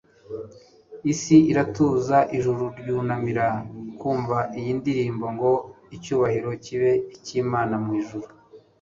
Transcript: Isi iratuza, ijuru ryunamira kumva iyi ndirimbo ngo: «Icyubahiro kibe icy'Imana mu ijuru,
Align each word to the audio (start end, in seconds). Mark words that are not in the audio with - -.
Isi 1.11 1.37
iratuza, 1.51 2.17
ijuru 2.37 2.63
ryunamira 2.79 3.45
kumva 3.99 4.37
iyi 4.59 4.71
ndirimbo 4.79 5.25
ngo: 5.35 5.51
«Icyubahiro 5.95 6.49
kibe 6.65 6.91
icy'Imana 7.15 7.75
mu 7.85 7.91
ijuru, 8.01 8.27